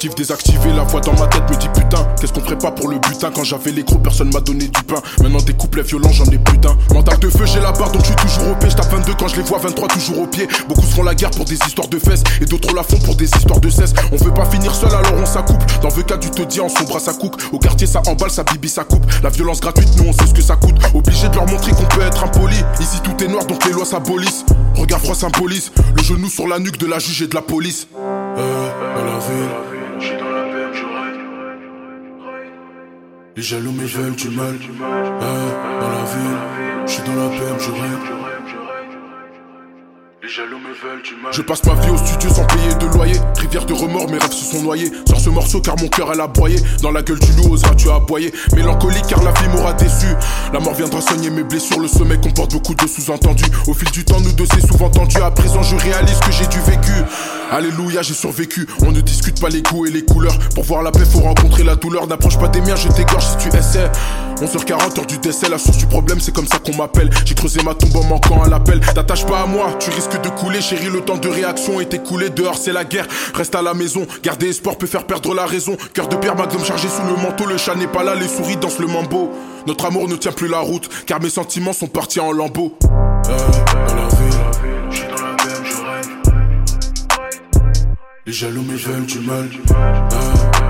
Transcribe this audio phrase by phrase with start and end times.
[0.00, 2.88] Furtif désactivé, la voix dans ma tête me dit putain, qu'est-ce qu'on ferait pas pour
[2.88, 3.30] le butin?
[3.34, 5.02] Quand j'avais les gros, personne m'a donné du pain.
[5.20, 6.74] Maintenant des couplets violents, j'en ai putain.
[6.94, 8.70] Mental de feu, j'ai la barre donc je suis toujours au pied.
[8.70, 10.48] J'tape 22 quand je les vois, 23 toujours au pied.
[10.68, 13.14] Beaucoup se font la guerre pour des histoires de fesses et d'autres la font pour
[13.14, 13.92] des histoires de cesse.
[14.10, 15.66] On veut pas finir seul alors on s'accouple.
[15.82, 17.36] Dans le cas du te dis son bras ça coupe.
[17.52, 19.04] Au quartier ça emballe, ça bibi ça coupe.
[19.22, 20.76] La violence gratuite, nous on sait ce que ça coûte.
[20.94, 22.56] Obligé de leur montrer qu'on peut être impoli.
[22.80, 24.46] Ici tout est noir donc les lois s'abolissent.
[24.76, 27.86] Regard froid symbolise le genou sur la nuque de la juge et de la police.
[28.38, 28.70] Euh,
[33.36, 34.58] Les jaloux me veulent du mal.
[34.82, 37.98] Euh, dans la ville, j'suis dans la peine, je rêve.
[40.22, 41.32] Les jaloux me veulent du mal.
[41.32, 43.20] Je passe ma vie au studio sans payer de loyer.
[43.38, 44.90] Rivière de remords, mes rêves se sont noyés.
[45.08, 46.56] Sors ce morceau car mon cœur elle a broyé.
[46.82, 48.32] Dans la gueule du loup, oseras-tu aboyer?
[48.54, 50.08] Mélancolique car la vie m'aura déçu.
[50.52, 51.80] La mort viendra soigner mes blessures.
[51.80, 53.50] Le sommeil comporte beaucoup de sous-entendus.
[53.68, 55.16] Au fil du temps, nous deux c'est souvent tendu.
[55.18, 56.92] À présent, je réalise que j'ai du vécu.
[57.50, 58.66] Alléluia, j'ai survécu.
[58.82, 60.38] On ne discute pas les goûts et les couleurs.
[60.54, 62.06] Pour voir la paix, faut rencontrer la douleur.
[62.06, 63.90] N'approche pas des miens, je t'égorge si tu essaies.
[64.40, 65.48] 11h40, heure du décès.
[65.48, 67.10] La source du problème, c'est comme ça qu'on m'appelle.
[67.24, 68.80] J'ai creusé ma tombe en manquant à l'appel.
[68.80, 70.90] T'attaches pas à moi, tu risques de couler, chérie.
[70.90, 72.30] Le temps de réaction est écoulé.
[72.30, 73.06] Dehors, c'est la guerre.
[73.34, 74.06] Reste à la maison.
[74.22, 75.76] Garder espoir peut faire perdre la raison.
[75.92, 77.46] Cœur de pierre, magnum chargé sous le manteau.
[77.46, 79.30] Le chat n'est pas là, les souris dansent le mambo.
[79.66, 82.76] Notre amour ne tient plus la route, car mes sentiments sont partis en lambeaux.
[83.28, 83.99] Euh,
[88.30, 89.50] Les jaloux me veulent du mal.
[89.72, 90.14] Euh,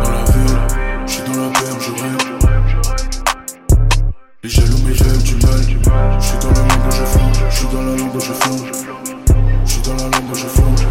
[0.03, 0.59] dans la ville,
[1.07, 2.17] j'suis dans la peine, je rêve.
[4.43, 5.61] Les jaloux me veulent du mal.
[6.19, 7.33] J'suis dans la langue, je fonds.
[7.51, 8.65] J'suis dans la langue, je fonds.
[9.67, 10.90] J'suis dans la langue, je.